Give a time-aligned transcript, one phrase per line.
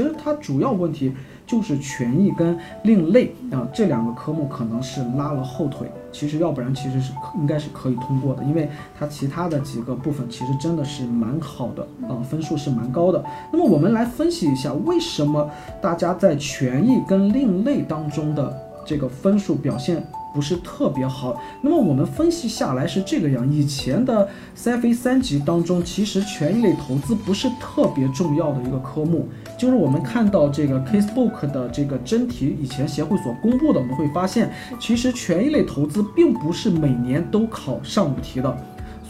[0.00, 1.12] 其实它主要问题
[1.46, 5.90] 就是权益跟另类啊这两个科目可能是拉了后腿。
[6.10, 8.66] 其实要不然其实是应该是可以通过的，因为
[8.98, 13.22] 它其他的几个部分其实真的是蛮好的啊，分数是蛮高的。
[13.52, 15.48] 那么我们来分析一下，为什么
[15.82, 18.56] 大家在权益跟另类当中的
[18.86, 20.02] 这个分数表现？
[20.34, 21.40] 不是特别好。
[21.62, 29.28] 那么我们分析下来是这个样：以前的 CFA 三级当中，其实权益类投资不是特别重要的一个科目。
[29.58, 38.56] 就是我们看到这个 Casebook 的这个真题，以前协会所公布的，我们会发现，其实权益类投资并不是每年都考上午题的。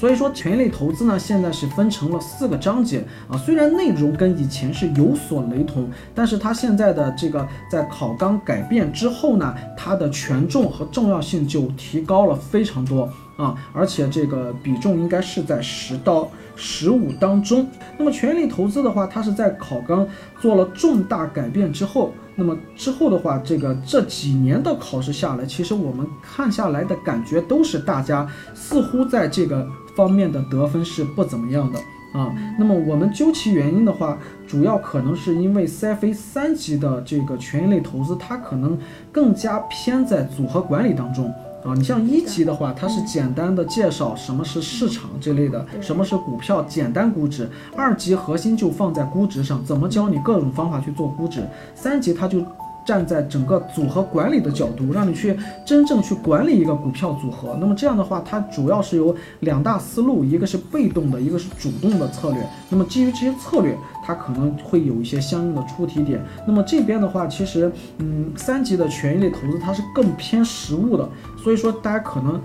[0.01, 3.37] 所以说，权益类投资呢，现在是分成了四个章节啊。
[3.37, 13.07] 虽然内容跟以前是有所雷同，但是它现在的这个在考纲改变之后呢，它的权重和重要性就提高了非常多
[13.41, 13.55] 啊。
[13.73, 17.66] 而且这个比重应该是在十到十五当中。
[17.97, 20.07] 那么权益类投资的话，它是在考纲
[20.41, 22.13] 做了重大改变之后。
[22.37, 31.79] 那么之后的话，这个这几年的考试下来，其实我们看下来的感觉都是大家似乎在这个方面的得分是不怎么样的
[32.18, 32.35] 啊。
[32.59, 38.79] 那么我们究其原因的话，主要可能是因为 CFA 三级的这个权益类投资，它可能
[39.13, 41.30] 更加偏在组合管理当中。
[41.65, 47.49] 啊，你像一级的话，它是简单的介绍什么是市场这类的，什么是股票，简单估值。
[47.77, 51.47] 二级核心就放在估值上，怎么教你各种方法去做估值。
[51.75, 52.45] 三级它就。
[52.91, 57.57] 站在整个组合管理的角度，让你去真正去管理一个股票组合。
[57.60, 62.45] 那么这样的话，它主要是有两大思路，一个是被动的，一个是主动的策略。
[62.68, 66.21] 那么基于这些策略，它可能会有一些相应的出题点。
[66.44, 71.09] 那么这边的话，其实，嗯，三级的权益类投资它是更偏实物的，
[71.44, 72.43] 所以说大家可能。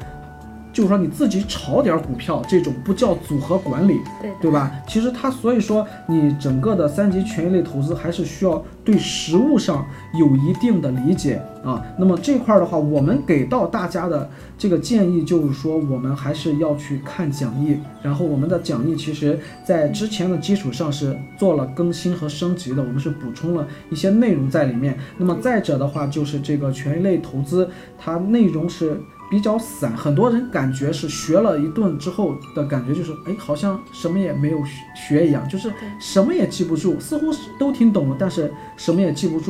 [0.75, 4.69] 就是说你自己炒点股票，这种不叫组合管理，对对吧？
[4.85, 9.87] 其实它，所以说你整个的三级权益类投资还是需要对实物上
[10.19, 11.81] 有一定的理解啊。
[11.97, 24.97] 那么这块的话，我们给到大家的这个建议就是说，我们还是要去看讲义，然后我们的讲义其实在之前的基础上是做了更新和升级的，我们是补充了一些内容在里面。
[25.17, 28.99] 那么再者的话，就是这个权益类投资，它内容是。
[29.29, 34.61] 比较散，很多人感觉是学了一顿之后的感觉就是，哎，好像什么也没有
[34.95, 39.45] 学一样，就是什么也记不住，似乎是都听懂了，但是什么也记不住。